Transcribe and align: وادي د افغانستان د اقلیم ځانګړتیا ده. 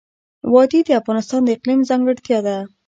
وادي 0.53 0.79
د 0.85 0.89
افغانستان 1.01 1.41
د 1.43 1.49
اقلیم 1.55 1.79
ځانګړتیا 1.89 2.39
ده. 2.47 2.57